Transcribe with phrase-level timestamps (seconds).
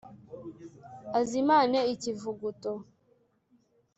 [1.19, 2.71] azimane ikivuguto